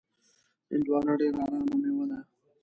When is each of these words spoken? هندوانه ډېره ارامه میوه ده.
هندوانه 0.71 1.11
ډېره 1.19 1.39
ارامه 1.45 1.75
میوه 1.81 2.05
ده. 2.09 2.19